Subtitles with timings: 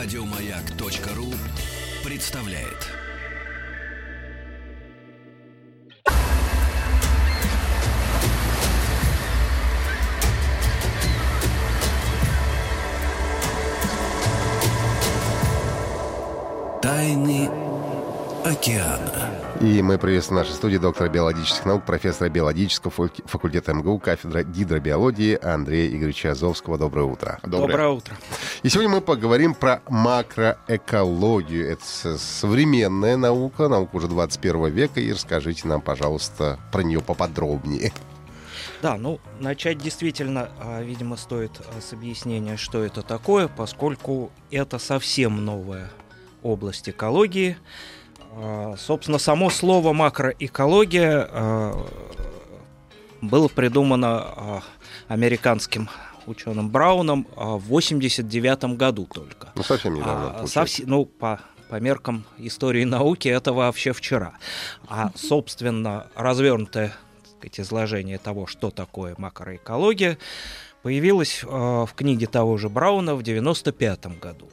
[0.00, 1.34] Радиомаяк.ру
[2.04, 2.86] представляет.
[16.80, 17.50] Тайны
[18.44, 19.27] океана.
[19.60, 25.36] И мы приветствуем в нашей студии доктора биологических наук, профессора биологического факультета МГУ, кафедра гидробиологии
[25.44, 26.78] Андрея Игоревича Азовского.
[26.78, 27.40] Доброе утро.
[27.42, 27.66] Доброе.
[27.66, 28.16] Доброе утро.
[28.62, 31.72] И сегодня мы поговорим про макроэкологию.
[31.72, 31.84] Это
[32.18, 35.00] современная наука, наука уже 21 века.
[35.00, 37.92] И расскажите нам, пожалуйста, про нее поподробнее.
[38.80, 44.78] Да, ну, начать действительно, а, видимо, стоит а, с объяснения, что это такое, поскольку это
[44.78, 45.90] совсем новая
[46.44, 47.56] область экологии.
[48.40, 51.86] А, собственно, само слово макроэкология а,
[53.20, 54.62] было придумано а,
[55.08, 55.88] американским
[56.26, 59.48] ученым Брауном в 89 году только.
[59.54, 60.40] Ну, совсем недавно.
[60.40, 64.34] А, совсем, ну, по, по меркам истории науки это вообще вчера.
[64.88, 66.94] А, собственно, развернутое
[67.38, 70.18] сказать, изложение того, что такое макроэкология,
[70.82, 74.48] появилось в книге того же Брауна в 95 году.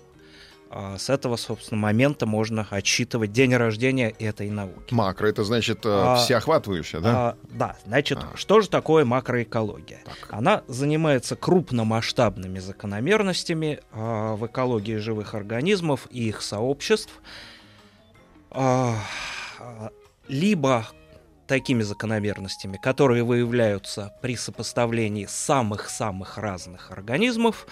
[0.77, 4.93] А, с этого, собственно, момента можно отсчитывать день рождения этой науки.
[4.93, 7.11] Макро это значит э, а, всеохватывающая, да?
[7.15, 8.35] А, да, значит, а.
[8.35, 10.01] что же такое макроэкология?
[10.03, 10.27] Так.
[10.31, 17.21] Она занимается крупномасштабными закономерностями а, в экологии живых организмов и их сообществ,
[18.51, 18.97] а,
[20.27, 20.87] либо
[21.47, 27.65] такими закономерностями, которые выявляются при сопоставлении самых-самых разных организмов,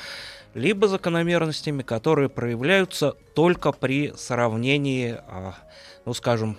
[0.53, 5.55] либо закономерностями, которые проявляются только при сравнении, а,
[6.05, 6.57] ну, скажем,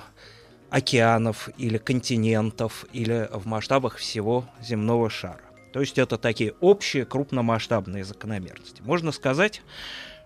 [0.70, 5.40] океанов или континентов или в масштабах всего земного шара.
[5.72, 8.82] То есть это такие общие крупномасштабные закономерности.
[8.82, 9.62] Можно сказать,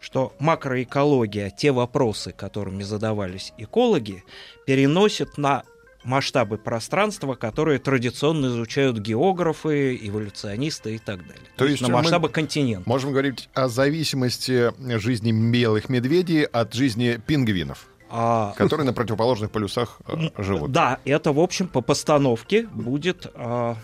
[0.01, 4.25] что макроэкология, те вопросы, которыми задавались экологи,
[4.67, 5.65] переносит на
[6.09, 11.45] масштабы пространства, которые традиционно изучают географы, эволюционисты и так далее.
[11.57, 12.89] То, То есть на масштабы континента.
[12.89, 17.87] Можем говорить о зависимости жизни белых медведей от жизни пингвинов.
[18.11, 18.55] А...
[18.57, 20.73] Которые на противоположных полюсах э, живут.
[20.73, 23.77] Да, это, в общем, по постановке будет а,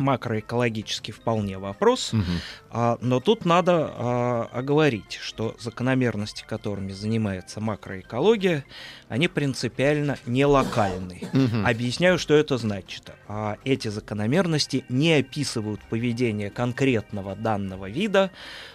[0.00, 2.22] макроэкологический вполне вопрос, угу.
[2.70, 8.64] а, но тут надо а, оговорить, что закономерности, которыми занимается макроэкология,
[9.08, 11.22] они принципиально не локальны.
[11.32, 11.66] Угу.
[11.66, 13.12] Объясняю, что это значит.
[13.28, 18.30] А, эти закономерности не описывают поведение конкретного данного вида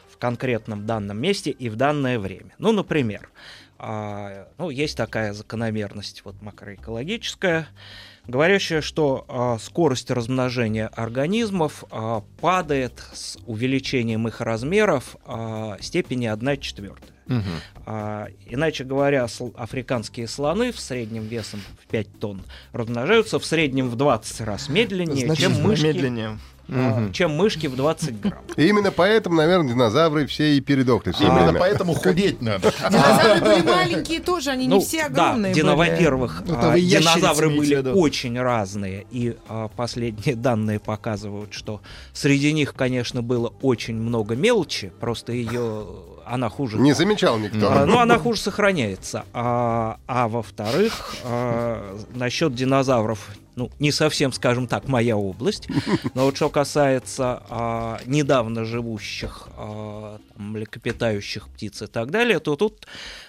[0.09, 2.53] в конкретном данном месте и в данное время.
[2.57, 3.29] Ну, например,
[3.77, 7.67] а, ну, есть такая закономерность вот макроэкологическая,
[8.27, 16.59] говорящая, что а, скорость размножения организмов а, падает с увеличением их размеров а, степени 1
[16.59, 17.09] четвертая.
[17.27, 17.41] Угу.
[17.87, 23.95] А, иначе говоря, африканские слоны в среднем весом в 5 тонн размножаются в среднем в
[23.95, 25.85] 20 раз медленнее, Значительно чем мышки.
[25.85, 27.11] Медленнее угу.
[27.11, 28.43] чем мышки в 20 грамм.
[28.55, 31.11] И именно поэтому, наверное, динозавры все и передохли.
[31.11, 31.59] Все именно время.
[31.59, 32.71] поэтому худеть надо.
[32.89, 35.89] Динозавры были маленькие тоже, они не ну, все огромные да, были.
[35.89, 41.81] Во-первых, ну, а, динозавры были очень разные, и а, последние данные показывают, что
[42.13, 45.85] среди них, конечно, было очень много мелочи, просто ее
[46.25, 46.77] она хуже.
[46.77, 47.71] Не замечал никто.
[47.71, 49.25] А, ну, она хуже сохраняется.
[49.33, 55.67] А, а во-вторых, а, насчет динозавров ну, не совсем, скажем так, моя область.
[56.13, 62.55] Но вот что касается а, недавно живущих а, там, млекопитающих птиц и так далее, то
[62.55, 62.85] тут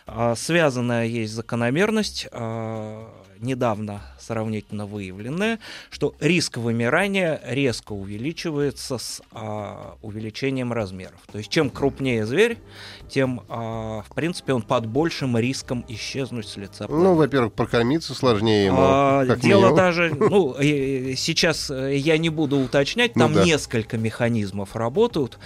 [0.07, 2.29] а, связанная есть закономерность.
[2.33, 3.09] А,
[3.41, 5.59] недавно сравнительно выявленное,
[5.91, 11.21] что риск вымирания резко увеличивается с а, увеличением размеров.
[11.31, 12.59] То есть чем крупнее зверь,
[13.09, 16.87] тем, а, в принципе, он под большим риском исчезнуть с лица.
[16.89, 18.79] Ну, во-первых, прокормиться сложнее ему.
[18.81, 19.77] А, дело минимум.
[19.77, 23.45] даже, ну, сейчас э, я не буду уточнять, там ну, да.
[23.45, 25.39] несколько механизмов работают,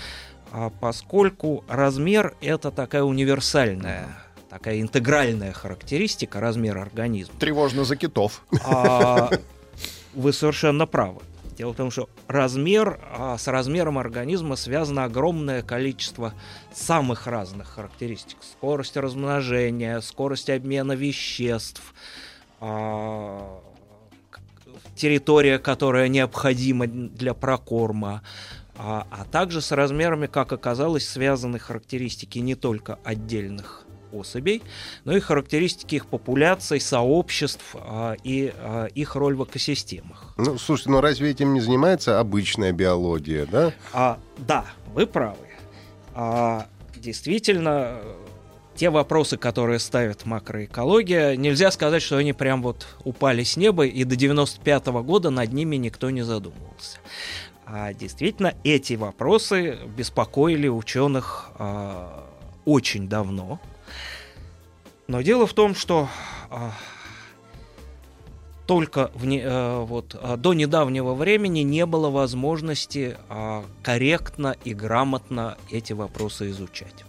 [0.52, 4.08] а поскольку размер это такая универсальная
[4.50, 7.34] такая интегральная характеристика размера организма.
[7.38, 8.42] Тревожно за китов.
[8.64, 9.30] А,
[10.12, 11.22] вы совершенно правы.
[11.56, 16.34] Дело в том, что размер, а с размером организма связано огромное количество
[16.72, 18.38] самых разных характеристик.
[18.40, 21.82] Скорость размножения, скорость обмена веществ,
[22.60, 23.60] а,
[24.96, 28.22] территория, которая необходима для прокорма,
[28.76, 34.62] а, а также с размерами, как оказалось, связаны характеристики не только отдельных особей,
[35.04, 40.34] но и характеристики их популяций, сообществ а, и а, их роль в экосистемах.
[40.36, 43.72] Ну, слушайте, ну разве этим не занимается обычная биология, да?
[43.92, 44.64] А, да,
[44.94, 45.36] вы правы.
[46.14, 46.66] А,
[46.96, 48.00] действительно,
[48.80, 54.04] те вопросы, которые ставит макроэкология, нельзя сказать, что они прям вот упали с неба, и
[54.04, 56.98] до 95 -го года над ними никто не задумывался.
[57.66, 62.26] А действительно, эти вопросы беспокоили ученых а,
[62.64, 63.60] очень давно.
[65.10, 66.08] Но дело в том, что
[66.50, 66.70] а,
[68.68, 74.72] только в не, а, вот, а, до недавнего времени не было возможности а, корректно и
[74.72, 77.04] грамотно эти вопросы изучать.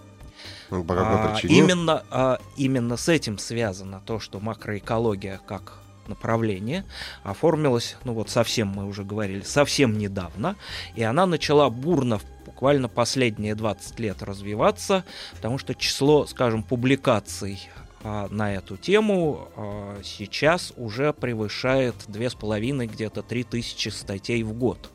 [0.71, 1.59] Ну, по какой а, причине?
[1.59, 5.73] Именно, а, именно с этим связано то, что макроэкология как
[6.07, 6.85] направление
[7.21, 10.55] оформилась, ну вот совсем мы уже говорили, совсем недавно,
[10.95, 17.69] и она начала бурно буквально последние 20 лет развиваться, потому что число, скажем, публикаций
[18.03, 24.89] на эту тему а, сейчас уже превышает 2,5 где-то 3000 статей в год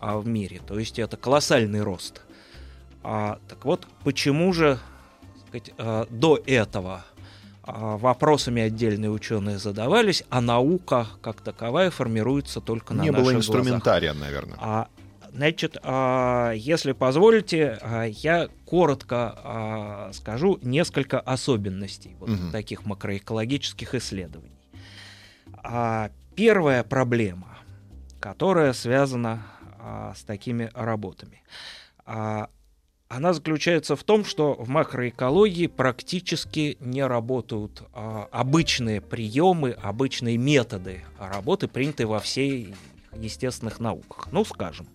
[0.00, 0.60] а, в мире.
[0.66, 2.22] То есть это колоссальный рост.
[3.02, 4.78] А, так вот, почему же
[5.48, 7.04] сказать, а, до этого
[7.62, 13.34] а, вопросами отдельные ученые задавались, а наука как таковая формируется только на Не наших было
[13.34, 14.28] инструментария, глазах.
[14.28, 14.58] наверное.
[14.60, 14.88] А,
[15.32, 22.50] значит, а, если позволите, а, я коротко а, скажу несколько особенностей вот Мгм.
[22.52, 24.56] таких макроэкологических исследований.
[26.36, 27.58] Первая проблема,
[28.18, 29.42] которая связана
[30.16, 31.42] с такими работами,
[33.10, 41.02] она заключается в том, что в макроэкологии практически не работают а, обычные приемы, обычные методы
[41.18, 42.72] работы, принятые во всей
[43.14, 44.28] естественных науках.
[44.32, 44.88] Ну, скажем,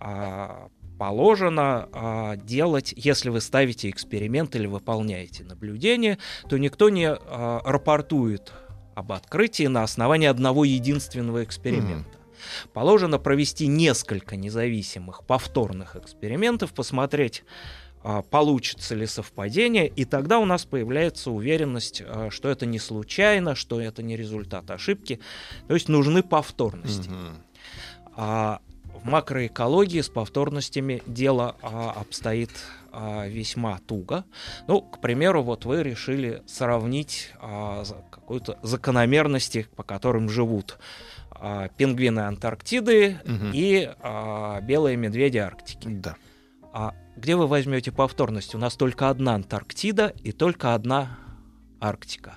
[0.00, 0.68] а,
[0.98, 6.18] положено а, делать, если вы ставите эксперимент или выполняете наблюдение,
[6.48, 8.52] то никто не а, рапортует
[8.94, 12.18] об открытии на основании одного единственного эксперимента.
[12.72, 17.44] Положено провести несколько независимых повторных экспериментов, посмотреть,
[18.30, 23.80] получится ли совпадение, и тогда у нас появляется уверенность, а, что это не случайно, что
[23.80, 25.20] это не результат ошибки.
[25.68, 27.10] То есть нужны повторности.
[28.14, 28.60] А
[29.02, 32.50] в макроэкологии с повторностями дело а, обстоит
[32.92, 34.24] а, весьма туго.
[34.68, 40.78] Ну, к примеру, вот вы решили сравнить а, какую-то закономерности, по которым живут
[41.30, 43.50] а, пингвины Антарктиды Мгм.
[43.54, 45.88] и а, белые медведи Арктики.
[45.88, 46.16] Да.
[46.72, 48.54] А где вы возьмете повторность?
[48.54, 51.18] У нас только одна Антарктида и только одна
[51.80, 52.36] Арктика.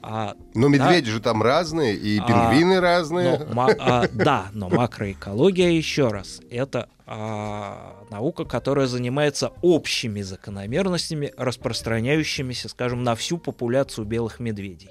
[0.00, 3.38] А Но медведи же там разные, и А, пингвины разные.
[3.38, 11.32] Но ма- а, да, но макроэкология, еще раз, это а, наука, которая занимается общими закономерностями,
[11.36, 14.90] распространяющимися, скажем, на всю популяцию белых медведей.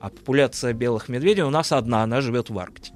[0.00, 2.92] А популяция белых медведей у нас одна, она живет в Арктике.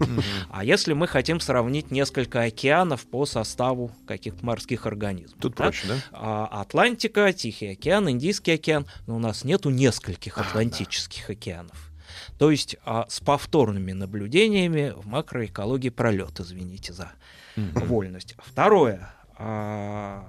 [0.50, 5.38] А если мы хотим сравнить несколько океанов по составу каких-то морских организмов?
[5.40, 5.64] Тут да?
[5.64, 5.96] проще, да?
[6.12, 11.90] А, Атлантика, Тихий океан, Индийский океан, но у нас нету нескольких А, атлантических океанов.
[12.38, 17.12] То есть а, с повторными наблюдениями в макроэкологии пролет, извините за
[17.56, 18.36] вольность.
[18.38, 20.24] Второе а,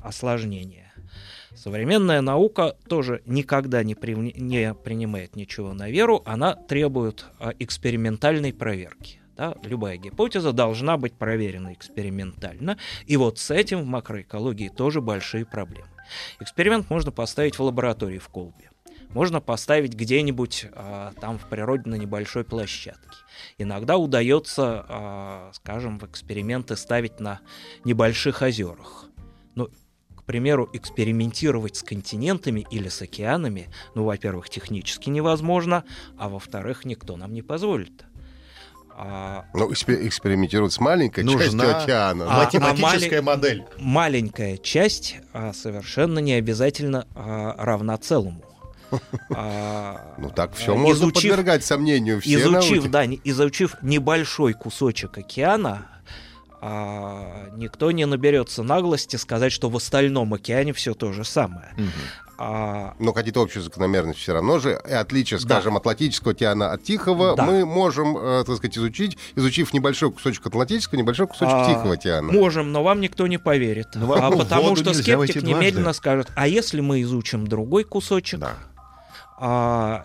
[0.00, 0.85] осложнение.
[1.54, 8.52] Современная наука тоже никогда не, привне- не принимает ничего на веру, она требует а, экспериментальной
[8.52, 9.20] проверки.
[9.36, 9.54] Да?
[9.62, 15.88] Любая гипотеза должна быть проверена экспериментально, и вот с этим в макроэкологии тоже большие проблемы.
[16.40, 18.70] Эксперимент можно поставить в лаборатории в колбе.
[19.10, 23.16] Можно поставить где-нибудь а, там в природе на небольшой площадке.
[23.56, 27.40] Иногда удается, а, скажем, в эксперименты ставить на
[27.84, 29.06] небольших озерах.
[29.54, 29.85] Ну, к
[30.26, 35.84] примеру, экспериментировать с континентами или с океанами, ну, во-первых, технически невозможно,
[36.18, 38.04] а во-вторых, никто нам не позволит.
[38.98, 42.26] А, Ну, экспе- экспериментировать с маленькой Нужна- частью океана.
[42.30, 43.64] А- Математическая мали- модель.
[43.78, 48.42] маленькая часть а, совершенно не обязательно а, равна целому.
[49.34, 52.88] А, Ну так все а, можно изучив- подвергать сомнению все изучив, науки.
[52.88, 55.86] да, изучив небольшой кусочек океана,
[56.60, 61.72] а, никто не наберется наглости сказать, что в остальном океане все то же самое.
[61.76, 61.90] Мгм.
[62.38, 64.78] А, Но какие-то общие закономерности все равно же.
[64.86, 65.44] И отличие, Да.
[65.56, 67.44] скажем, Атлантического океана от Тихого Да.
[67.46, 72.30] мы можем, э, так сказать, изучить, изучив небольшой кусочек Атлантического, небольшой кусочек А, Тихого океана.
[72.30, 73.88] Можем, но вам никто не поверит.
[73.94, 78.52] Ну, А в потому что скептик немедленно скажет, а если мы изучим другой кусочек, Да.
[79.38, 80.04] А,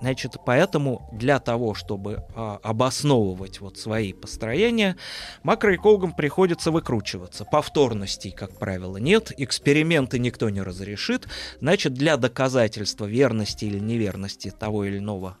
[0.00, 4.96] значит, поэтому для того, чтобы а, обосновывать вот свои построения,
[5.42, 7.44] макроэкологам приходится выкручиваться.
[7.44, 11.28] Повторностей, как правило, нет, эксперименты никто не разрешит.
[11.60, 15.36] Значит, для доказательства верности или неверности того или иного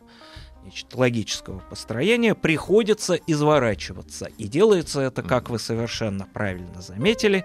[0.64, 4.26] значит, логического построения приходится изворачиваться.
[4.38, 7.44] И делается это, как вы совершенно правильно заметили,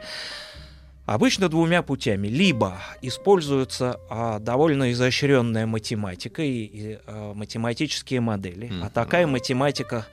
[1.10, 2.28] Обычно двумя путями.
[2.28, 8.68] Либо используется а, довольно изощренная математика и, и а, математические модели.
[8.68, 8.86] Mm-hmm.
[8.86, 10.06] А такая математика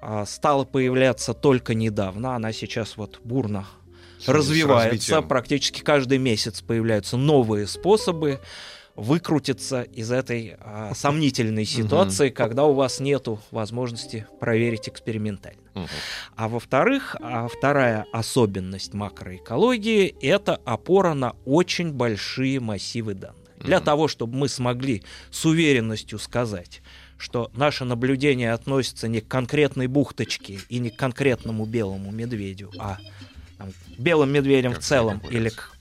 [0.00, 2.34] а, стала появляться только недавно.
[2.34, 3.68] Она сейчас вот бурно
[4.26, 5.22] развивается.
[5.22, 8.40] Практически каждый месяц появляются новые способы
[8.96, 15.60] выкрутиться из этой а, сомнительной ситуации, когда у вас нет возможности проверить экспериментально.
[16.34, 23.36] А во-вторых, а вторая особенность макроэкологии— это опора на очень большие массивы данных.
[23.58, 26.82] Для того, чтобы мы смогли с уверенностью сказать,
[27.18, 32.98] что наше наблюдение относится не к конкретной бухточке и не к конкретному белому медведю, а
[33.58, 35.75] там, белым медведям как в целом или к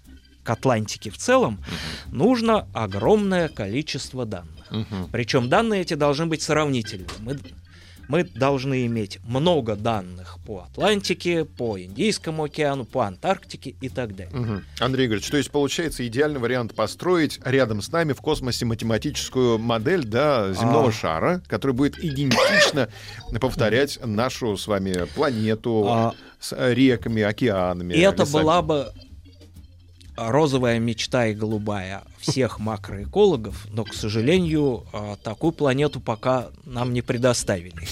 [0.45, 2.15] к Атлантике в целом, угу.
[2.15, 4.71] нужно огромное количество данных.
[4.71, 5.09] Угу.
[5.11, 7.07] Причем данные эти должны быть сравнительны.
[7.19, 7.39] Мы,
[8.07, 14.39] мы должны иметь много данных по Атлантике, по Индийскому океану, по Антарктике и так далее.
[14.39, 14.61] Угу.
[14.81, 20.03] Андрей говорит, что есть получается идеальный вариант построить рядом с нами в космосе математическую модель
[20.05, 20.91] да, земного а...
[20.91, 22.89] шара, которая будет идентично
[23.41, 26.13] повторять нашу с вами планету а...
[26.39, 27.95] с реками, океанами.
[27.95, 28.93] И это была бы
[30.15, 37.01] розовая мечта и голубая всех макроэкологов, но, к сожалению, а, такую планету пока нам не
[37.01, 37.75] предоставили.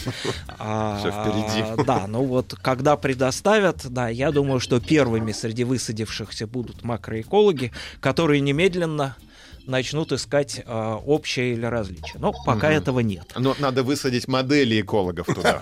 [0.65, 1.83] А, Все впереди.
[1.85, 8.39] Да, ну вот когда предоставят, да, я думаю, что первыми среди высадившихся будут макроэкологи, которые
[8.39, 9.15] немедленно
[9.65, 12.15] начнут искать э, общее или различие.
[12.19, 12.75] Но пока угу.
[12.75, 13.33] этого нет.
[13.35, 15.61] Но надо высадить модели экологов туда.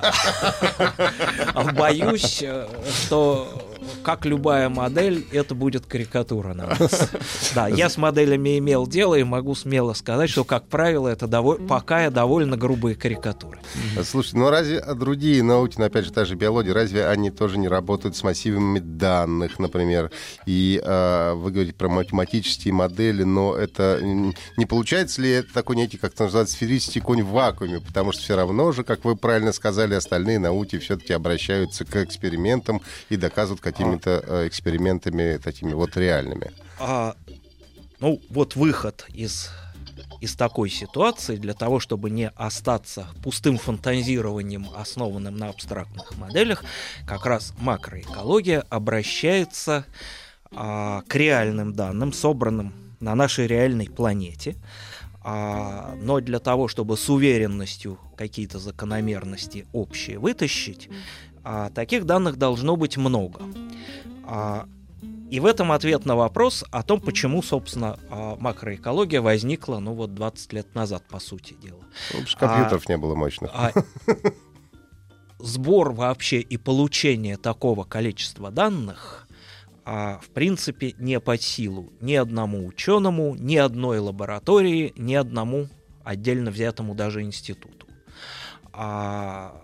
[1.75, 2.67] Боюсь, э,
[3.05, 3.70] что
[4.03, 7.09] как любая модель, это будет карикатура на нас.
[7.55, 11.57] Да, я с моделями имел дело и могу смело сказать, что, как правило, это доволь...
[11.67, 13.59] пока я довольно грубые карикатуры.
[14.03, 17.67] Слушайте, ну разве другие науки, ну, опять же, та же биология, разве они тоже не
[17.67, 20.11] работают с массивами данных, например?
[20.45, 25.97] И э, вы говорите про математические модели, но это не получается ли это такой некий,
[25.97, 27.79] как это называется, сферический конь в вакууме?
[27.79, 32.81] Потому что все равно же, как вы правильно сказали, остальные науки все-таки обращаются к экспериментам
[33.09, 36.51] и доказывают какими-то э, экспериментами такими вот реальными.
[36.79, 37.15] А,
[37.99, 39.49] ну, вот выход из
[40.21, 46.63] из такой ситуации для того, чтобы не остаться пустым фантазированием, основанным на абстрактных моделях,
[47.07, 49.83] как раз макроэкология обращается
[50.51, 54.55] а, к реальным данным, собранным на нашей реальной планете.
[55.23, 60.89] А, но для того, чтобы с уверенностью какие-то закономерности общие вытащить,
[61.43, 63.41] а, таких данных должно быть много.
[64.25, 64.67] А,
[65.29, 70.13] и в этом ответ на вопрос о том, почему, собственно, а, макроэкология возникла, ну вот
[70.13, 71.81] 20 лет назад, по сути дела.
[72.13, 73.51] Ну, компьютеров а, не было мощных.
[73.53, 73.71] А,
[75.39, 79.27] сбор вообще и получение такого количества данных
[79.83, 85.67] а, в принципе не под силу ни одному ученому, ни одной лаборатории, ни одному
[86.03, 87.87] отдельно взятому даже институту.
[88.73, 89.59] А,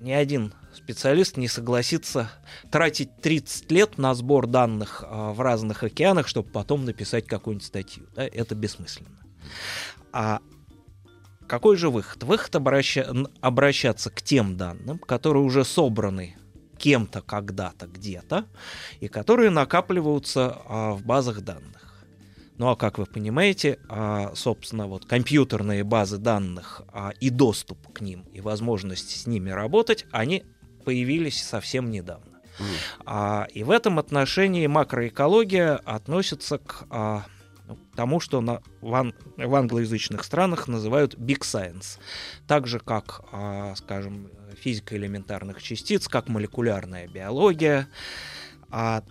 [0.00, 2.30] ни один специалист не согласится
[2.70, 8.06] тратить 30 лет на сбор данных а, в разных океанах, чтобы потом написать какую-нибудь статью.
[8.14, 8.24] Да?
[8.24, 9.18] Это бессмысленно.
[10.12, 10.40] А
[11.46, 12.22] какой же выход?
[12.22, 13.06] Выход обраща...
[13.40, 16.36] обращаться к тем данным, которые уже собраны
[16.78, 18.46] кем-то когда-то где-то,
[19.00, 22.04] и которые накапливаются а, в базах данных.
[22.56, 28.00] Ну а как вы понимаете, а, собственно, вот компьютерные базы данных а, и доступ к
[28.00, 30.44] ним, и возможность с ними работать, они
[30.84, 32.40] появились совсем недавно.
[32.58, 32.64] Mm.
[33.06, 37.24] А, и в этом отношении макроэкология относится к а,
[37.66, 41.98] ну, тому, что на, в, ан, в англоязычных странах называют big science.
[42.46, 47.88] Так же, как, а, скажем, физика элементарных частиц, как молекулярная биология.
[48.70, 49.02] А,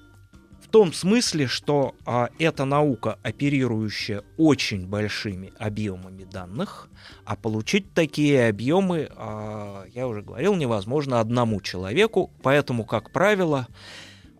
[0.74, 6.90] том смысле, что а, это наука, оперирующая очень большими объемами данных,
[7.26, 13.68] а получить такие объемы, а, я уже говорил, невозможно одному человеку, поэтому, как правило,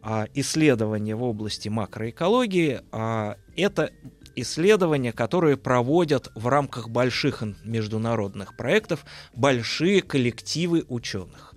[0.02, 3.92] а, исследования в области макроэкологии а, это
[4.36, 11.54] исследования, которые проводят в рамках больших международных проектов большие коллективы ученых.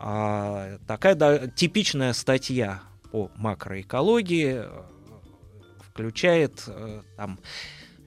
[0.00, 4.82] А, такая да, типичная статья по макроэкологии э,
[5.92, 7.38] включает э, там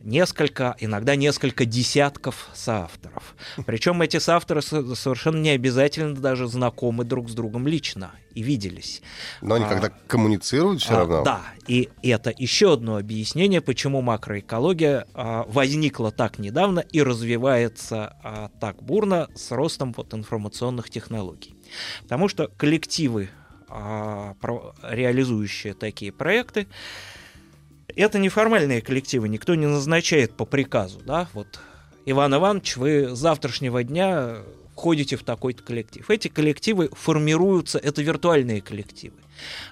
[0.03, 3.35] несколько, иногда несколько десятков соавторов.
[3.65, 9.01] Причем эти соавторы совершенно не обязательно даже знакомы друг с другом лично и виделись.
[9.41, 11.23] Но они а, когда коммуницируют все а, равно.
[11.23, 18.49] Да, и это еще одно объяснение, почему макроэкология а, возникла так недавно и развивается а,
[18.59, 21.55] так бурно с ростом вот, информационных технологий.
[22.03, 23.29] Потому что коллективы
[24.83, 26.67] реализующие такие проекты.
[27.95, 31.59] Это неформальные коллективы, никто не назначает по приказу, да, вот
[32.05, 34.37] Иван Иванович, вы с завтрашнего дня
[34.81, 36.09] входите в такой-то коллектив.
[36.09, 39.15] Эти коллективы формируются, это виртуальные коллективы.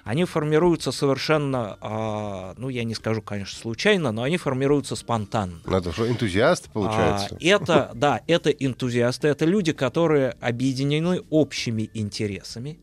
[0.04, 5.60] Они формируются совершенно, а, ну, я не скажу, конечно, случайно, но они формируются спонтанно.
[5.64, 7.36] Ну, это что, энтузиасты, получается?
[7.40, 12.78] А, это, да, это энтузиасты, это люди, которые объединены общими интересами.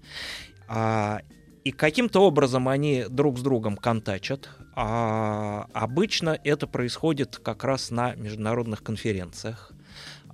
[0.67, 1.21] А,
[1.63, 4.50] и каким-то образом они друг с другом контачат.
[4.75, 9.71] А обычно это происходит как раз на международных конференциях.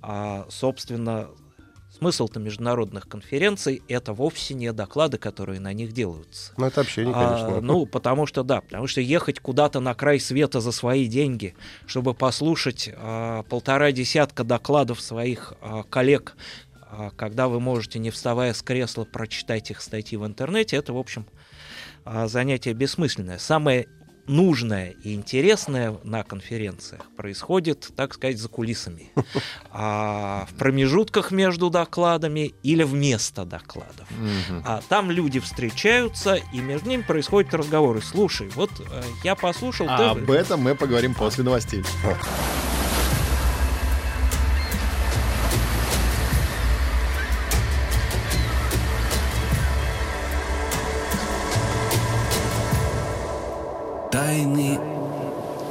[0.02, 1.30] А, собственно,
[1.96, 6.52] Смысл-то международных конференций— это вовсе не доклады, которые на них делаются.
[6.56, 7.58] Ну, это общение, конечно.
[7.58, 11.54] А, ну, потому что, да, потому что ехать куда-то на край света за свои деньги,
[11.86, 16.63] чтобы послушать а, полтора десятка докладов своих а, коллег, а,
[17.16, 21.26] когда вы можете, не вставая с кресла, прочитать их статьи в интернете, это, в общем,
[22.04, 23.38] а, занятие бессмысленное.
[23.38, 23.88] Самое
[24.26, 29.10] нужное и интересное на конференциях происходит, так сказать, за кулисами.
[29.76, 34.08] А в промежутках между докладами или вместо докладов.
[34.64, 38.00] А там люди встречаются, и между ними происходят разговоры.
[38.00, 39.86] Слушай, вот э, я послушал...
[39.88, 40.04] А ты...
[40.04, 41.82] об этом мы поговорим после новостей.
[54.24, 54.78] Тайны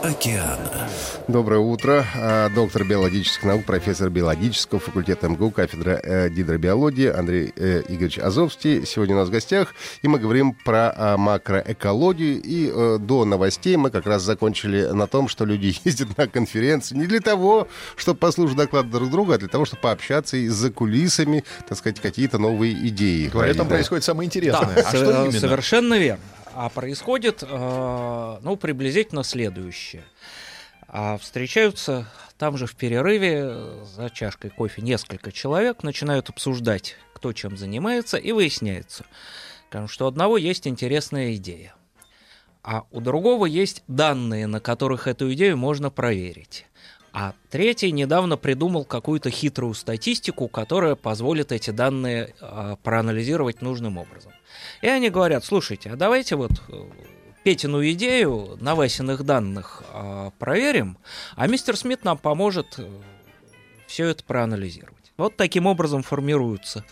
[0.03, 0.87] океана.
[1.27, 2.05] Доброе утро.
[2.15, 8.85] А, доктор биологических наук, профессор биологического факультета МГУ, кафедра э, гидробиологии Андрей э, Игоревич Азовский.
[8.85, 9.73] Сегодня у нас в гостях.
[10.03, 12.39] И мы говорим про а, макроэкологию.
[12.43, 16.95] И э, до новостей мы как раз закончили на том, что люди ездят на конференции
[16.95, 20.69] не для того, чтобы послушать доклад друг друга, а для того, чтобы пообщаться и за
[20.71, 23.29] кулисами, так сказать, какие-то новые идеи.
[23.29, 23.73] Говорят, там да.
[23.73, 24.75] происходит самое интересное.
[24.75, 25.39] Да, а что именно?
[25.39, 26.21] совершенно верно.
[26.55, 30.03] А происходит, э, ну, приблизительно следующее.
[30.87, 37.57] А встречаются там же в перерыве за чашкой кофе несколько человек, начинают обсуждать, кто чем
[37.57, 39.05] занимается, и выясняется,
[39.87, 41.73] что у одного есть интересная идея,
[42.61, 46.65] а у другого есть данные, на которых эту идею можно проверить.
[47.13, 54.31] А третий недавно придумал какую-то хитрую статистику, которая позволит эти данные э, проанализировать нужным образом.
[54.81, 56.85] И они говорят, слушайте, а давайте вот э,
[57.43, 60.97] Петину идею на Васиных данных э, проверим,
[61.35, 62.89] а мистер Смит нам поможет э,
[63.85, 64.92] все это проанализировать.
[65.17, 66.83] Вот таким образом формируются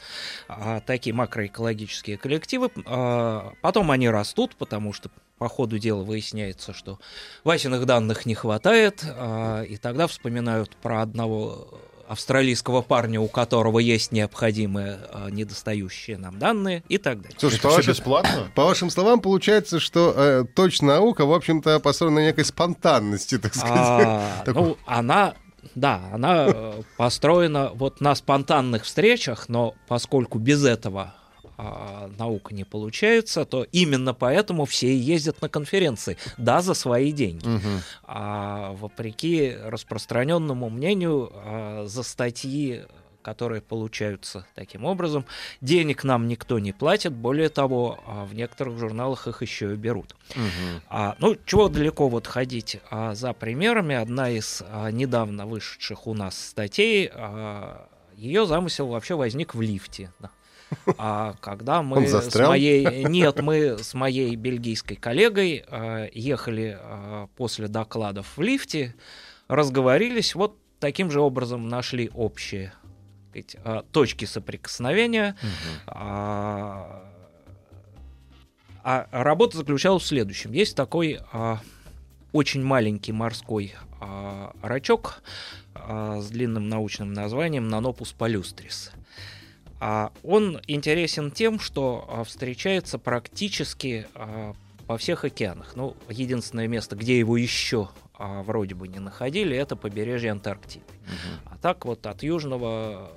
[0.47, 2.69] а, такие макроэкологические коллективы.
[2.85, 6.99] А, потом они растут, потому что по ходу дела выясняется, что
[7.43, 11.67] Васиных данных не хватает, а, и тогда вспоминают про одного
[12.11, 17.37] австралийского парня, у которого есть необходимые а, недостающие нам данные и так далее.
[17.39, 18.51] Слушай, Это по вашим, бесплатно?
[18.53, 23.55] по вашим словам, получается, что э, точная наука, в общем-то, построена на некой спонтанности, так
[23.55, 23.77] сказать.
[23.77, 25.35] А, ну, она,
[25.75, 31.13] да, она э, построена вот на спонтанных встречах, но поскольку без этого
[31.63, 37.47] а, наука не получается, то именно поэтому все ездят на конференции, да, за свои деньги.
[37.47, 37.81] Мгм.
[38.03, 42.81] А вопреки распространенному мнению, а, за статьи,
[43.21, 45.25] которые получаются таким образом,
[45.61, 50.15] денег нам никто не платит, более того, а, в некоторых журналах их еще и берут.
[50.35, 50.81] Мгм.
[50.89, 53.95] А, ну, чего далеко вот ходить а, за примерами.
[53.95, 60.11] Одна из а, недавно вышедших у нас статей, а, ее замысел вообще возник в лифте.
[60.19, 60.29] да.
[60.97, 67.67] А когда мы с моей нет, мы с моей бельгийской коллегой а, ехали а, после
[67.67, 68.95] докладов в лифте,
[69.47, 72.73] разговорились, вот таким же образом нашли общие
[73.31, 75.35] сказать, а, точки соприкосновения.
[75.87, 77.03] А,
[78.83, 80.51] а работа заключалась в следующем.
[80.51, 81.59] Есть такой а,
[82.31, 85.21] очень маленький морской а, рачок
[85.75, 88.91] а, с длинным научным названием Nonopus palustris.
[89.79, 94.53] А он интересен тем, что а, встречается практически а,
[94.87, 95.75] во всех океанах.
[95.75, 100.85] Ну, единственное место, где его еще а, вроде бы не находили, это побережье Антарктиды.
[101.45, 103.11] А так вот от южного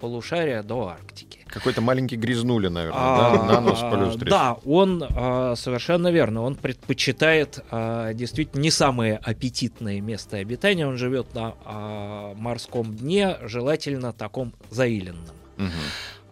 [0.00, 1.40] полушария до Арктики.
[1.46, 3.42] Какой-то маленький грязнули, наверное, А, да?
[3.44, 4.30] Нанос полюстрис.
[4.30, 6.42] Да, он а, совершенно верно.
[6.42, 10.86] Он предпочитает а, действительно не самые аппетитные места обитания.
[10.86, 15.36] Он живет на а, морском дне, желательно таком заиленном.
[15.56, 15.70] Мгм.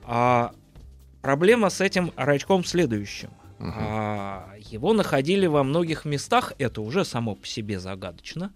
[0.05, 0.53] А
[1.21, 3.31] проблема с этим рачком в следующем.
[3.59, 3.75] Мгм.
[3.77, 8.53] А, его находили во многих местах, это уже само по себе загадочно,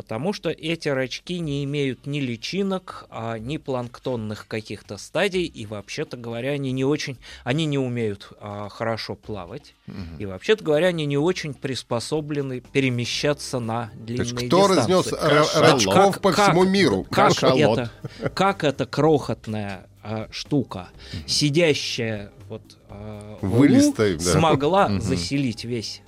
[0.00, 6.16] потому что эти рачки не имеют ни личинок, а, ни планктонных каких-то стадий, и вообще-то
[6.16, 9.96] говоря, они не очень, они не умеют а, хорошо плавать, угу.
[10.18, 15.16] и вообще-то говоря, они не очень приспособлены перемещаться на длинные То есть кто дистанции.
[15.16, 17.04] разнес рачков как, по как, всему миру?
[17.04, 17.90] Как, как это,
[18.32, 20.88] как эта крохотная а, штука,
[21.26, 24.20] сидящая вот а, Вылистой, да.
[24.22, 25.00] смогла угу.
[25.00, 26.00] заселить весь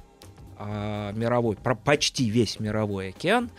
[0.64, 3.51] а, мировой, почти весь мировой океан,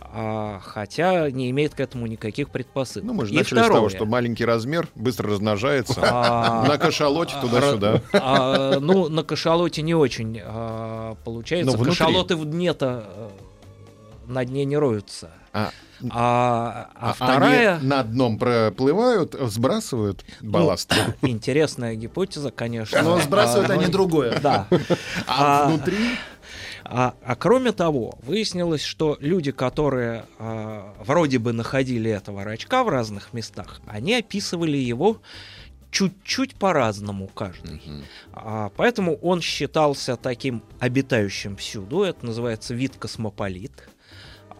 [0.00, 3.06] а, хотя не имеет к этому никаких предпосылок.
[3.06, 3.70] Ну, мы же И начали второе.
[3.70, 6.00] с того, что маленький размер быстро размножается.
[6.02, 8.02] А, на кашалоте туда-сюда.
[8.12, 10.40] А, ну, на кашалоте не очень
[11.24, 11.76] получается.
[11.78, 13.28] Кашалоты в дне-то э,
[14.26, 15.30] на дне не роются.
[15.52, 15.70] А,
[16.10, 17.76] а, а, а вторая...
[17.76, 20.92] Они на дном проплывают, сбрасывают балласт.
[21.22, 23.00] Ну, интересная гипотеза, конечно.
[23.02, 24.38] Но сбрасывают а, они другое.
[24.40, 24.66] Да.
[25.26, 25.96] А, а внутри...
[26.88, 32.88] А, а кроме того, выяснилось, что люди, которые а, вроде бы находили этого рачка в
[32.88, 35.20] разных местах, они описывали его
[35.90, 37.76] чуть-чуть по-разному каждый.
[37.76, 38.04] Uh-huh.
[38.32, 42.02] А, поэтому он считался таким обитающим всюду.
[42.02, 43.88] Это называется вид космополит.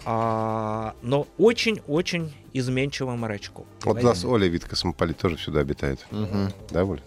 [0.05, 3.67] А, но очень-очень изменчивым рачком.
[3.85, 6.07] Вот у нас Оля вид космополит тоже всюду обитает.
[6.11, 6.53] Угу.
[6.71, 7.03] Да, Оля?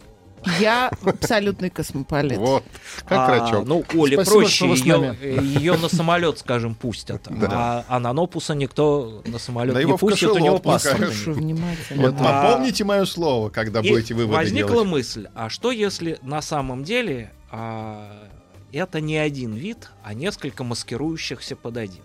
[0.60, 2.38] Я абсолютный космополит.
[2.38, 2.64] Вот,
[3.06, 3.66] как рачок.
[3.66, 7.28] Ну, Оле проще, ее, ее на самолет, скажем, пустят.
[7.30, 11.14] А, а на Нопуса никто на самолет не пустит, у него паспорт.
[11.26, 17.32] Вот напомните мое слово, когда будете выводы возникла мысль, а что если на самом деле
[17.52, 18.30] а,
[18.72, 22.04] это не один вид, а несколько маскирующихся под один.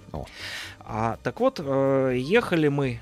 [0.86, 3.00] А, так вот, э, ехали мы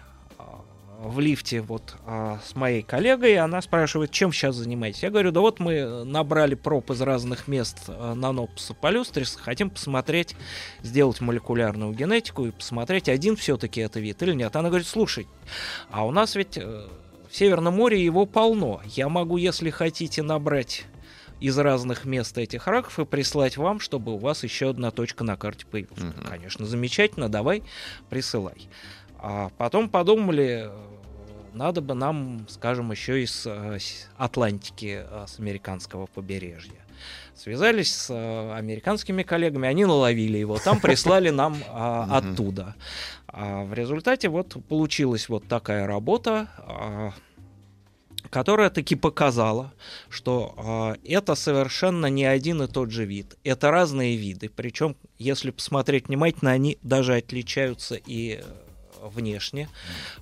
[1.03, 5.03] в лифте вот а, с моей коллегой, и она спрашивает, чем сейчас занимаетесь.
[5.03, 9.71] Я говорю, да вот мы набрали проб из разных мест а, на Нопуса полюстрис, хотим
[9.71, 10.37] посмотреть,
[10.83, 14.55] сделать молекулярную генетику и посмотреть, один все-таки это вид или нет.
[14.55, 15.27] Она говорит, слушай,
[15.91, 16.87] а у нас ведь э,
[17.29, 18.81] в Северном море его полно.
[18.85, 20.85] Я могу, если хотите, набрать
[21.41, 25.37] из разных мест этих раков и прислать вам, чтобы у вас еще одна точка на
[25.37, 25.99] карте появилась.
[25.99, 26.29] Mm-hmm.
[26.29, 27.65] Конечно, замечательно, давай,
[28.09, 28.69] присылай.
[29.19, 30.71] А потом подумали,
[31.55, 33.79] надо бы нам, скажем, еще из э,
[34.17, 36.81] Атлантики, э, с американского побережья.
[37.35, 42.75] Связались с э, американскими коллегами, они наловили его, там прислали нам а, оттуда.
[43.27, 47.13] А в результате вот получилась вот такая работа, а,
[48.31, 49.73] которая таки показала,
[50.09, 53.37] что это совершенно не один и тот же вид.
[53.45, 58.41] Это разные виды, причем, если посмотреть внимательно, они даже отличаются и
[59.09, 59.69] внешне.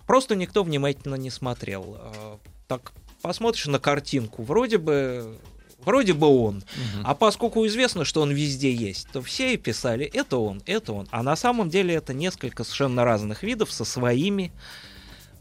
[0.06, 1.96] Просто никто внимательно не смотрел.
[1.98, 5.38] А, так посмотришь на картинку, вроде бы
[5.84, 6.58] вроде бы он.
[6.58, 7.04] Угу.
[7.04, 11.08] А поскольку известно, что он везде есть, то все и писали, это он, это он.
[11.10, 14.52] А на самом деле это несколько совершенно разных видов со своими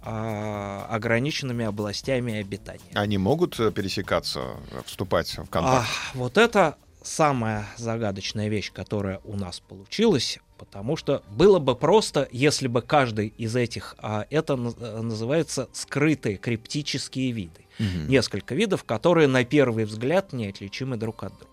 [0.01, 2.91] а, ограниченными областями обитания.
[2.93, 5.87] Они могут э, пересекаться, вступать в контакт?
[5.87, 10.39] А, вот это самая загадочная вещь, которая у нас получилась.
[10.59, 16.37] Потому что было бы просто, если бы каждый из этих, а это э, называется скрытые
[16.37, 17.65] криптические виды.
[17.79, 18.09] Угу.
[18.09, 21.49] Несколько видов, которые на первый взгляд неотличимы друг от друга.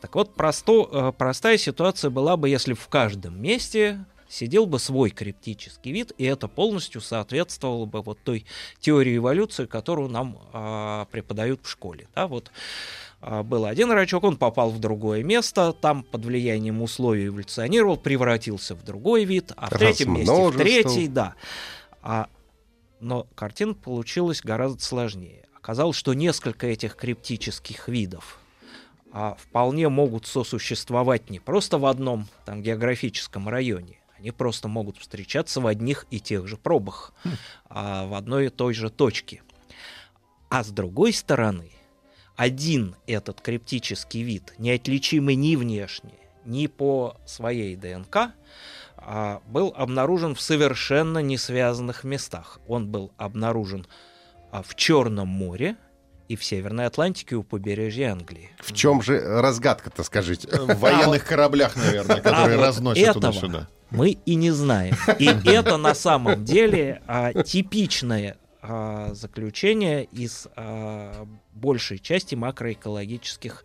[0.00, 5.10] Так вот, просто, э, простая ситуация была бы, если в каждом месте сидел бы свой
[5.10, 8.46] криптический вид, и это полностью соответствовало бы вот той
[8.80, 12.08] теории эволюции, которую нам а, преподают в школе.
[12.14, 12.50] Да, вот
[13.20, 18.82] был один рачок, он попал в другое место, там под влиянием условий эволюционировал, превратился в
[18.84, 21.34] другой вид, а в третьем месте в третий, да.
[22.02, 22.28] А,
[23.00, 25.44] но картина получилась гораздо сложнее.
[25.56, 28.38] Оказалось, что несколько этих криптических видов
[29.12, 35.60] а, вполне могут сосуществовать не просто в одном там, географическом районе, они просто могут встречаться
[35.60, 37.30] в одних и тех же пробах, хм.
[37.68, 39.42] а, в одной и той же точке.
[40.48, 41.70] А с другой стороны,
[42.36, 46.12] один этот криптический вид, неотличимый ни внешне,
[46.44, 48.32] ни по своей ДНК,
[48.96, 52.60] а, был обнаружен в совершенно не связанных местах.
[52.68, 53.86] Он был обнаружен
[54.50, 55.76] а, в Черном море
[56.28, 58.50] и в Северной Атлантике у побережья Англии.
[58.58, 60.48] В чем же разгадка-то, скажите?
[60.48, 63.68] В военных кораблях, наверное, которые разносят туда-сюда.
[63.90, 64.96] Мы и не знаем.
[65.18, 68.36] И это на самом деле а, типичное
[68.68, 73.64] а, заключение из а, большей части макроэкологических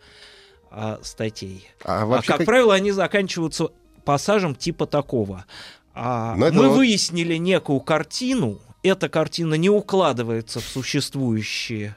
[0.70, 1.68] а, статей.
[1.84, 3.70] А, а как, как правило, они заканчиваются
[4.06, 5.46] пассажем типа такого.
[5.94, 6.78] А, мы вот...
[6.78, 11.96] выяснили некую картину, эта картина не укладывается в существующие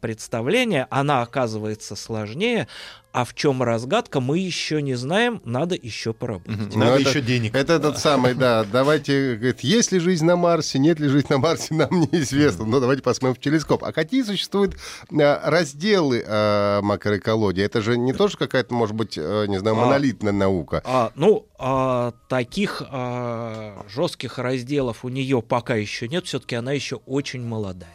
[0.00, 2.68] представление, она оказывается сложнее,
[3.12, 6.74] а в чем разгадка, мы еще не знаем, надо еще поработать.
[6.74, 7.54] Ну, Надо это- еще денег.
[7.54, 8.64] Это тот самый, да.
[8.64, 12.64] Давайте, говорит, есть ли жизнь на Марсе, нет ли жизни на Марсе, нам неизвестно.
[12.64, 13.84] Но давайте посмотрим в телескоп.
[13.84, 14.76] А какие существуют
[15.10, 17.62] э, разделы э, макроэкологии?
[17.62, 19.80] Это же не тоже какая-то, может быть, э, не знаю, А.
[19.84, 20.80] монолитная наука.
[20.86, 26.96] А, ну, а, таких а, жестких разделов у нее пока еще нет, все-таки она еще
[27.04, 27.90] очень молодая.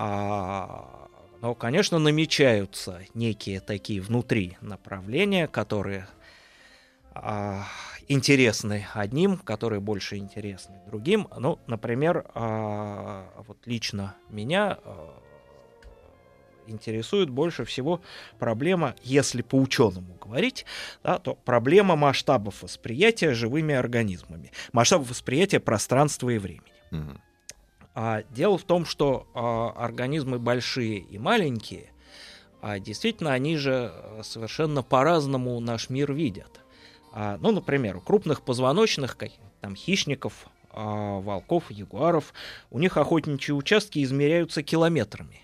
[0.00, 1.08] А,
[1.40, 6.06] но, конечно, намечаются некие такие внутри направления, которые
[7.10, 7.64] а,
[8.06, 11.26] интересны одним, которые больше интересны другим.
[11.36, 15.20] Ну, например, а, вот лично меня а,
[16.68, 18.00] интересует больше всего
[18.38, 20.64] проблема, если по ученому говорить,
[21.02, 26.72] да, то проблема масштабов восприятия живыми организмами, масштабов восприятия пространства и времени.
[26.92, 27.20] Мгм.
[28.00, 31.90] А дело в том, что а, организмы большие и маленькие,
[32.62, 36.60] а действительно они же э, совершенно по-разному наш мир видят.
[37.12, 39.18] А, ну, например, у крупных позвоночных,
[39.60, 42.34] там хищников, а, волков, ягуаров,
[42.70, 45.40] у них охотничьи участки измеряются километрами,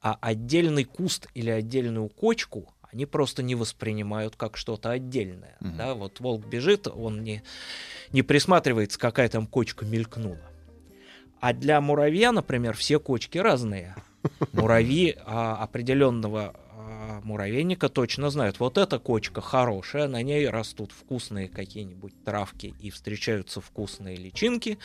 [0.00, 5.56] а отдельный куст или отдельную кочку они просто не воспринимают как что-то отдельное.
[5.58, 5.76] Мгм.
[5.76, 7.42] Да, вот волк бежит, он не,
[8.12, 10.38] не присматривается, какая там кочка мелькнула.
[11.46, 13.94] А для муравья, например, все кочки разные.
[14.52, 21.48] Муравьи а, определенного а, муравейника точно знают, вот эта кочка хорошая, на ней растут вкусные
[21.48, 24.78] какие-нибудь травки и встречаются вкусные личинки.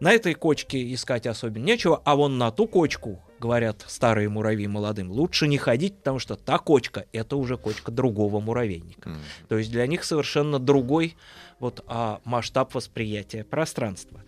[0.00, 5.10] На этой кочке искать особенно нечего, а вон на ту кочку, говорят старые муравьи молодым,
[5.10, 9.08] лучше не ходить, потому что та кочка— это уже кочка другого муравейника.
[9.08, 9.20] Мгм.
[9.48, 11.16] То есть для них совершенно другой
[11.58, 14.20] вот, а, масштаб восприятия пространства.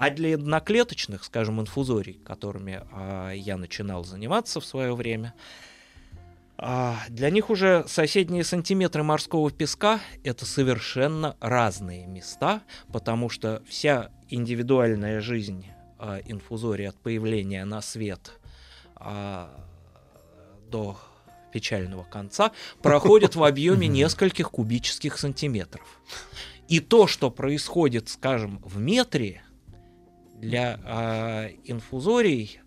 [0.00, 5.34] А для одноклеточных, скажем, инфузорий, которыми а, я начинал заниматься в свое время,
[6.56, 14.10] а, для них уже соседние сантиметры морского песка— это совершенно разные места, потому что вся
[14.30, 15.66] индивидуальная жизнь
[15.98, 18.40] а, инфузории от появления на свет
[18.96, 19.50] а,
[20.70, 20.98] до
[21.52, 26.00] печального конца проходит в объеме нескольких кубических сантиметров.
[26.68, 29.42] И то, что происходит, скажем, в метре
[30.40, 32.60] для а, инфузорий,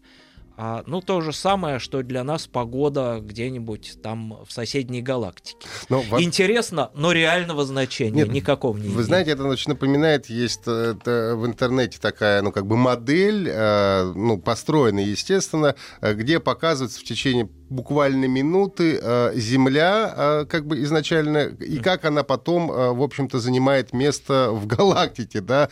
[0.56, 5.58] а, ну то же самое, что для нас погода где-нибудь там в соседней галактике.
[5.90, 9.06] Ну, во- Интересно, но реального значения Нет, никакого не Вы имеет.
[9.08, 14.12] знаете, это очень напоминает, есть э, т- в интернете такая, ну, как бы модель, э,
[14.16, 20.82] ну, построенная, естественно, э, где показывается в течение буквально минуты э, Земля, э, как бы
[20.84, 25.70] изначально, и как она потом, э, в общем-то, занимает место в галактике, да,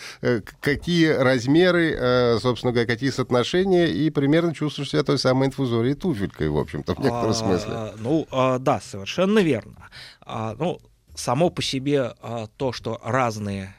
[0.60, 6.58] какие размеры, собственно говоря, какие соотношения, и примерно чувствуешь себя той самой инфузорией туфелькой, в
[6.58, 7.74] общем-то, в некотором А, смысле.
[8.00, 9.90] Ну, а, да, совершенно верно.
[10.22, 10.80] А, ну,
[11.16, 12.14] само по себе
[12.58, 13.76] то, что разные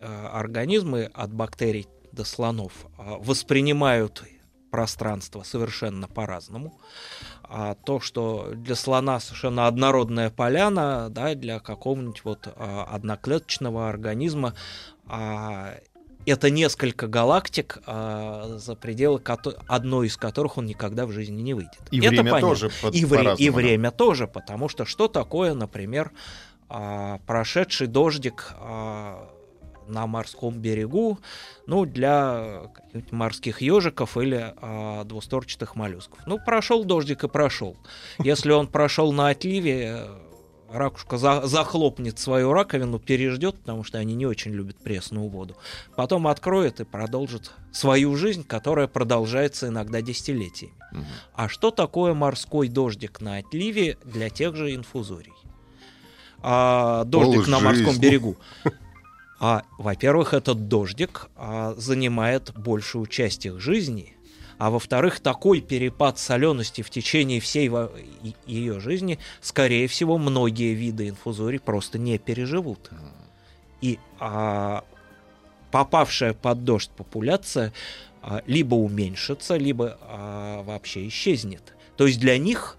[0.00, 4.24] организмы от бактерий до слонов воспринимают
[4.70, 6.78] пространство совершенно по-разному.
[7.48, 14.54] А то, что для слона совершенно однородная поляна, да, для какого-нибудь вот а, одноклеточного организма
[15.06, 15.74] а,
[16.26, 19.22] это несколько галактик, а, за пределы
[19.68, 21.78] одной из которых он никогда в жизни не выйдет.
[21.92, 22.48] И Это время понятно.
[22.48, 26.10] тоже под- и, вре- и время тоже, потому что что такое, например,
[26.68, 29.30] а, прошедший дождик а,
[29.88, 31.18] на морском берегу,
[31.66, 32.70] ну, для
[33.10, 36.18] морских ежиков или а, двусторчатых моллюсков.
[36.26, 37.76] Ну, прошел дождик и прошел.
[38.18, 40.18] Если он прошел на отливе, э,
[40.70, 45.56] ракушка за- захлопнет свою раковину, переждет, потому что они не очень любят пресную воду.
[45.96, 50.74] Потом откроет и продолжит свою жизнь, которая продолжается иногда десятилетиями.
[50.92, 51.06] Мгм.
[51.34, 55.32] А что такое морской дождик на отливе для тех же инфузорий?
[56.42, 58.36] А, дождик на морском берегу.
[59.38, 64.14] А, во-первых, этот дождик а, занимает большую часть их жизни.
[64.58, 67.90] А во-вторых, такой перепад солености в течение всей во-
[68.46, 72.90] ее жизни, скорее всего, многие виды инфузорий просто не переживут.
[73.82, 74.84] И а,
[75.70, 77.74] попавшая под дождь популяция
[78.22, 81.74] а, либо уменьшится, либо а, вообще исчезнет.
[81.98, 82.78] То есть для них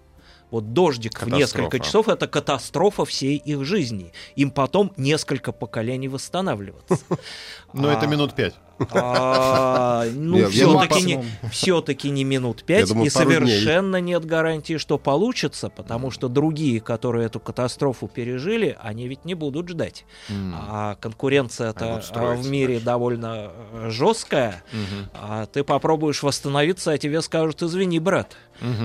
[0.50, 1.38] вот дождик в Катастрофа.
[1.38, 4.12] несколько часов это катастрофа всей их жизни.
[4.36, 6.98] Им потом несколько поколений восстанавливаться.
[7.72, 8.54] Но это А, минут пять.
[8.90, 10.48] А, Ну,
[11.50, 17.40] все-таки не, минут пять, и совершенно нет гарантии, что получится, потому что другие, которые эту
[17.40, 20.04] катастрофу пережили, они ведь не будут ждать.
[20.30, 24.62] А конкуренция-то а, в мире довольно э, жесткая.
[25.14, 28.36] А ты попробуешь восстановиться, а тебе скажут, извини, брат,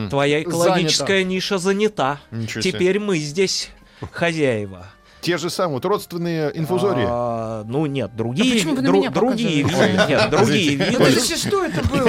[0.09, 2.19] твоя экологическая ниша занята.
[2.61, 3.69] Теперь мы здесь
[4.11, 4.87] хозяева.
[5.23, 7.05] Те же самые, вот родственные инфузории.
[7.07, 11.37] А, ну нет, другие, почему вы на дру- меня другие виды, нет, другие виды, подождите,
[11.37, 12.03] что это было?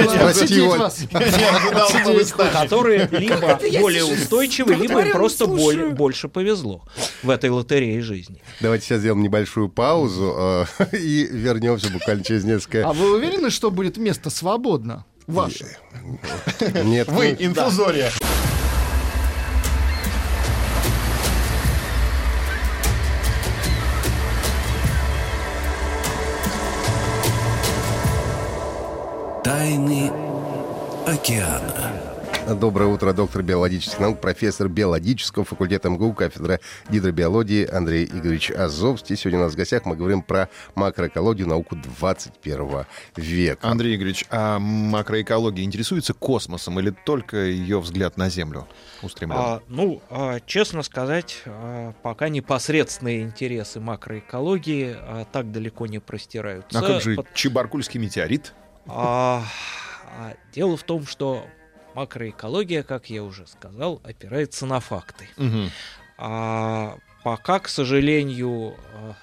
[0.77, 1.07] Вас.
[2.53, 6.83] которые либо более устойчивы, либо им просто больше повезло
[7.23, 8.43] в этой лотерее жизни.
[8.61, 10.65] Давайте сейчас сделаем небольшую паузу э,
[10.97, 12.89] и вернемся буквально через несколько...
[12.89, 15.05] А вы уверены, что будет место свободно?
[15.27, 15.77] Ваше.
[16.83, 18.11] Нет, Вы, инфузория.
[31.07, 31.93] Океана.
[32.61, 39.17] Доброе утро, доктор биологических наук, профессор биологического факультета МГУ, кафедра гидробиологии Андрей Игоревич Азовский.
[39.17, 42.85] Сегодня у нас в гостях мы говорим про макроэкологию, науку 21
[43.17, 43.67] века.
[43.67, 48.67] Андрей Игоревич, а макроэкология интересуется космосом или только ее взгляд на Землю
[49.03, 49.39] устремлен?
[49.39, 56.79] А, ну, а, честно сказать, а, пока непосредственные интересы макроэкологии а, так далеко не простираются.
[56.79, 58.53] А как же Пот- Чебаркульский метеорит?
[58.87, 59.43] А,
[60.15, 61.47] а, дело в том, что
[61.95, 65.29] макроэкология, как я уже сказал, опирается на факты.
[65.37, 65.71] Мгм.
[66.19, 69.15] А пока, к сожалению, а,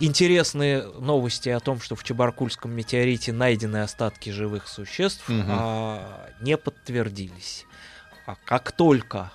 [0.00, 5.46] интересные новости о том, что в Чебаркульском метеорите найдены остатки живых существ, Мгм.
[5.48, 7.64] а, не подтвердились.
[8.26, 9.30] А как только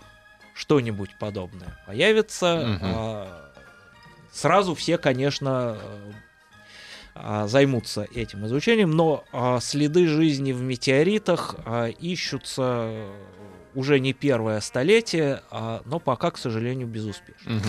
[0.54, 2.80] что-нибудь подобное появится, Мгм.
[2.84, 3.52] а,
[4.32, 6.12] сразу все, конечно, а,
[7.16, 13.06] займутся этим изучением, но а, следы жизни в метеоритах а, ищутся
[13.76, 17.52] уже не первое столетие, а, но пока, к сожалению, безуспешно.
[17.54, 17.62] Мгм.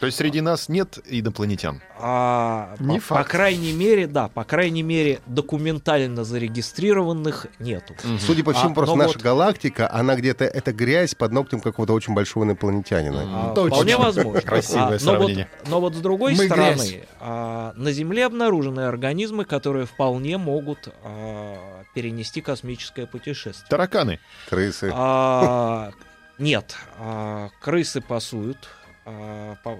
[0.00, 1.80] То есть среди нас нет инопланетян?
[1.98, 3.30] А, Не по, по факт.
[3.30, 7.94] крайней мере, да, по крайней мере, документально зарегистрированных нету.
[8.20, 11.92] Судя по всему, А, просто наша вот- галактика, она где-то, это грязь под ногтем какого-то
[11.92, 13.50] очень большого инопланетянина.
[13.50, 13.74] А, Точно.
[13.76, 14.40] Вполне возможно.
[14.40, 15.48] Красивое А, но, вот, сравнение.
[15.68, 21.79] но вот с другой Мы стороны, а, на Земле обнаружены организмы, которые вполне могут а,
[21.94, 23.68] перенести космическое путешествие.
[23.68, 24.20] Тараканы.
[24.48, 24.90] Крысы.
[24.94, 25.92] А,
[26.38, 28.68] нет, а, крысы пасуют.
[29.04, 29.78] А, по-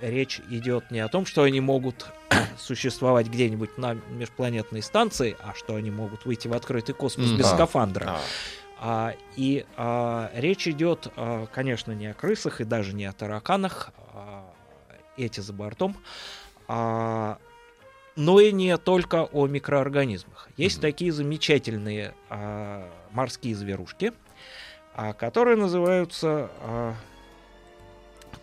[0.00, 2.06] речь идет не о том, что они могут
[2.58, 7.54] существовать где-нибудь на межпланетной станции, а что они могут выйти в открытый космос без А.
[7.54, 8.04] скафандра.
[8.08, 8.20] А,
[8.78, 13.90] А, и а, речь идет, а, конечно, не о крысах и даже не о тараканах,
[14.12, 14.52] а,
[15.16, 15.96] эти за бортом,
[16.68, 17.38] а,
[18.16, 20.48] но и не только о микроорганизмах.
[20.56, 24.12] Есть такие замечательные а, морские зверушки,
[24.94, 26.94] а, которые называются а,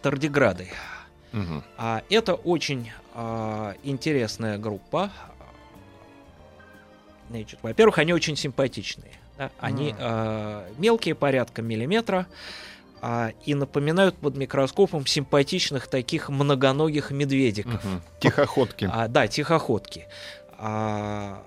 [0.01, 0.69] тардиграды.
[1.77, 5.12] А это очень а, интересная группа.
[7.29, 9.13] Значит, во-первых, они очень симпатичные.
[9.39, 9.49] да.
[9.59, 12.33] Они а, мелкие, порядка миллиметра, а,
[13.46, 17.84] и напоминают под микроскопом симпатичных таких многоногих медведиков.
[17.84, 18.02] Мгм.
[18.20, 18.89] Тихоходки.
[18.92, 20.08] А, да, тихоходки.
[20.58, 21.44] А,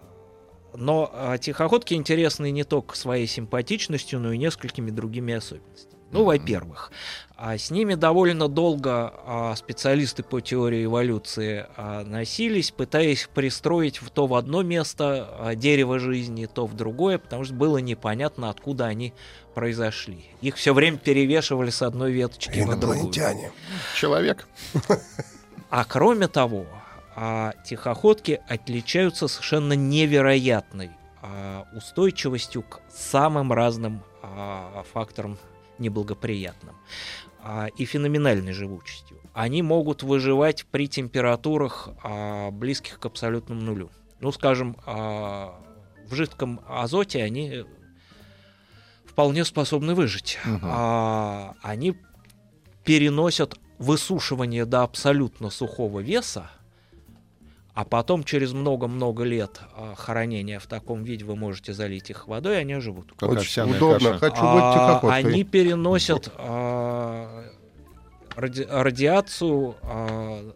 [0.74, 5.95] но а, тихоходки интересны не только своей симпатичностью, но и несколькими другими особенностями.
[6.12, 6.92] Ну, во-первых,
[7.36, 14.10] а, с ними довольно долго а, специалисты по теории эволюции а, носились, пытаясь пристроить в
[14.10, 18.86] то в одно место а, дерево жизни, то в другое, потому что было непонятно, откуда
[18.86, 19.12] они
[19.54, 20.24] произошли.
[20.40, 23.00] Их все время перевешивали с одной веточки на другую.
[23.00, 23.52] Инопланетяне.
[23.94, 24.48] Человек.
[25.68, 26.66] А кроме того,
[27.16, 30.90] а, тихоходки отличаются совершенно невероятной
[31.22, 35.38] а, устойчивостью к самым разным а, факторам
[35.78, 36.76] неблагоприятным
[37.40, 39.18] а, и феноменальной живучестью.
[39.32, 43.90] Они могут выживать при температурах а, близких к абсолютному нулю.
[44.20, 45.60] Ну, скажем, а,
[46.08, 47.64] в жидком азоте они
[49.04, 50.38] вполне способны выжить.
[50.44, 50.60] Мгм.
[50.62, 51.96] А, они
[52.84, 56.50] переносят высушивание до абсолютно сухого веса,
[57.76, 62.54] а потом через много-много лет а, хранения в таком виде вы можете залить их водой,
[62.56, 63.12] и они живут.
[63.18, 64.12] Как Очень удобно.
[64.12, 64.18] каша.
[64.18, 65.18] Хочу быть А, тихоходкой.
[65.18, 67.44] Они переносят а,
[68.34, 70.52] ради- радиацию а,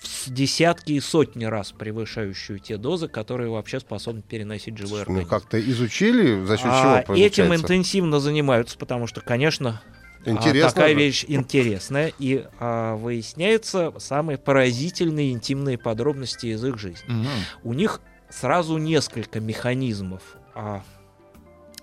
[0.00, 5.28] в десятки и сотни раз превышающую те дозы, которые вообще способны переносить живой Ну, организм.
[5.30, 7.06] как-то изучили, за счет А, чего этим
[7.46, 7.54] получается?
[7.56, 9.82] интенсивно занимаются, потому что, конечно,
[10.24, 10.70] а, Интересно.
[10.70, 10.98] такая же.
[10.98, 17.08] вещь интересная, и а, выясняются самые поразительные интимные подробности из их жизни.
[17.08, 17.28] Мгм.
[17.64, 18.00] У них
[18.30, 20.22] сразу несколько механизмов,
[20.54, 20.82] а,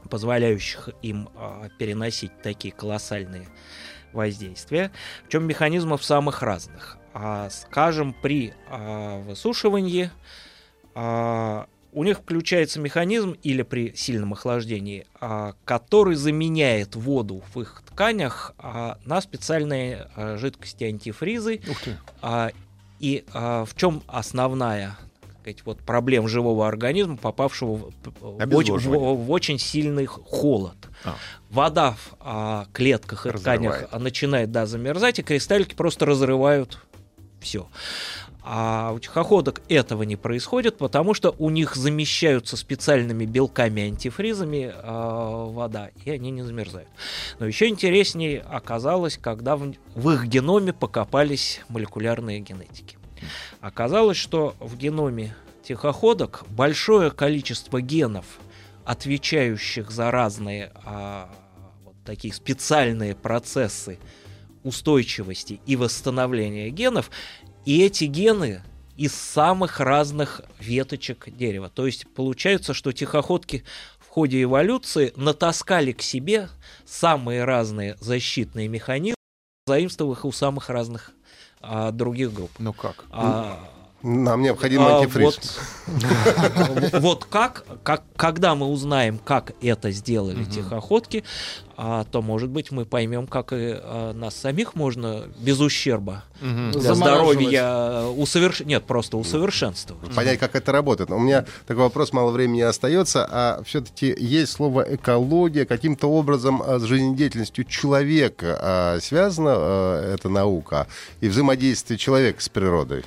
[0.10, 3.48] позволяющих им а, переносить такие колоссальные
[4.14, 4.92] воздействия.
[5.24, 6.98] Причем механизмов самых разных.
[7.14, 10.12] А, скажем, при а, высушивании
[10.96, 17.82] а, у них включается механизм или при сильном охлаждении, а, который заменяет воду в их
[17.90, 21.62] тканях а, на специальные а, жидкости антифризы.
[21.70, 21.98] Ух ты.
[23.00, 24.98] И в чем основная
[25.40, 30.76] сказать, вот, проблема живого организма, попавшего в, очень, в- в очень сильный холод?
[31.04, 31.16] А.
[31.50, 33.88] Вода в а, клетках и тканях Разрывает.
[33.92, 36.80] а, начинает да, замерзать, и кристаллики просто разрывают
[37.40, 37.68] все.
[38.42, 45.90] А у тихоходок этого не происходит, потому что у них замещаются специальными белками-антифризами а, вода,
[46.06, 46.88] и они не замерзают.
[47.40, 52.98] Но еще интереснее оказалось, когда в, в их геноме покопались молекулярные генетики.
[53.60, 58.26] Оказалось, что в геноме тихоходок большое количество генов,
[58.86, 61.30] отвечающих за разные а,
[61.84, 64.00] вот такие специальные процессы
[64.64, 67.12] устойчивости и восстановления генов,
[67.70, 68.64] и эти гены
[68.98, 71.70] из самых разных веточек дерева.
[71.70, 73.64] То есть получается, что тихоходки
[74.00, 76.50] в ходе эволюции натаскали к себе
[76.88, 79.14] самые разные защитные механизмы,
[79.68, 81.12] заимствовав их у самых разных
[81.62, 82.50] а, других групп.
[82.58, 83.06] Ну как?
[83.12, 83.70] А,
[84.02, 85.60] Нам необходим а, антифриз.
[85.88, 90.50] Вот, вот как, как, когда мы узнаем, как это сделали Мгм.
[90.50, 91.26] тихоходки,
[91.76, 96.72] а, то, может быть, мы поймем, как и а, нас самих можно без ущерба Мгм.
[96.72, 98.62] для здоровья усоверш...
[98.62, 100.16] нет, просто усовершенствовать.
[100.16, 101.10] понять, как это работает.
[101.12, 106.84] У меня такой вопрос, мало времени остается, а все-таки есть слово экология, каким-то образом с
[106.84, 110.88] жизнедеятельностью человека а, связана а, эта наука
[111.20, 113.04] и взаимодействие человека с природой?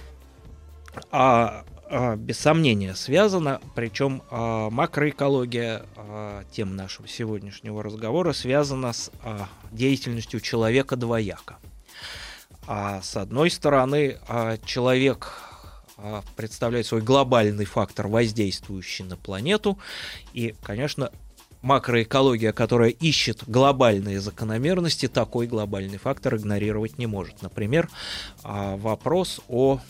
[1.11, 9.11] А, а, без сомнения связано, причем а, макроэкология, а, тем нашего сегодняшнего разговора, связана с
[9.23, 11.57] а, деятельностью человека двояко.
[12.67, 15.33] А, с одной стороны, а, человек
[15.97, 19.79] а, представляет свой глобальный фактор, воздействующий на планету,
[20.33, 21.11] и, конечно,
[21.63, 27.43] макроэкология, которая ищет глобальные закономерности, такой глобальный фактор игнорировать не может.
[27.43, 27.89] Например,
[28.43, 29.81] а, вопрос о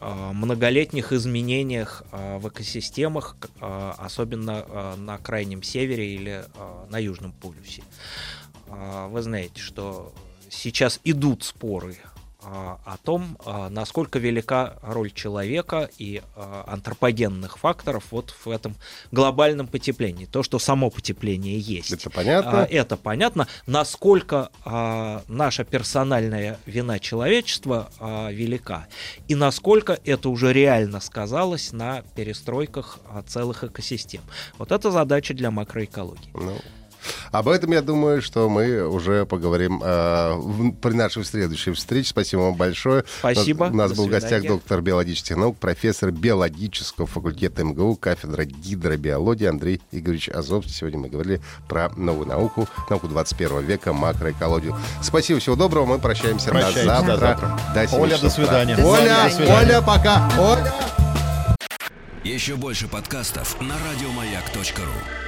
[0.00, 6.44] многолетних изменениях а, в экосистемах, а, особенно на крайнем севере или
[6.90, 7.82] на южном полюсе.
[8.68, 10.12] Вы знаете, что
[10.50, 11.96] сейчас идут споры
[12.46, 18.76] о том, а, насколько велика роль человека и а, антропогенных факторов вот в этом
[19.10, 20.26] глобальном потеплении.
[20.26, 21.92] То, что само потепление есть.
[21.92, 22.62] Это понятно?
[22.62, 23.48] А, Это понятно.
[23.66, 28.86] Насколько а, наша персональная вина человечества а, велика,
[29.28, 34.22] и насколько это уже реально сказалось на перестройках а, целых экосистем.
[34.58, 36.30] Вот это задача для макроэкологии.
[36.34, 36.56] Ну,
[37.32, 42.08] об этом, я думаю, что мы уже поговорим э, в- при нашей следующей встрече.
[42.10, 43.04] Спасибо вам большое.
[43.20, 43.64] Спасибо.
[43.64, 44.48] У нас, у нас был в гостях свидания.
[44.48, 50.72] доктор биологических наук, профессор биологического факультета МГУ, кафедра гидробиологии Андрей Игоревич Азовский.
[50.72, 54.76] Сегодня мы говорили про новую науку, науку 21 века, макроэкологию.
[55.02, 55.86] Спасибо, всего доброго.
[55.86, 57.12] Мы прощаемся, Прощаемся, до завтра.
[57.14, 57.60] до завтра.
[57.74, 58.74] До Оля, до свидания.
[58.74, 58.84] утра.
[58.84, 59.58] До Оля, свидания.
[59.76, 60.28] Оля, пока.
[60.38, 60.74] Оля.
[62.24, 65.25] Еще больше подкастов на радиомаяк.ру.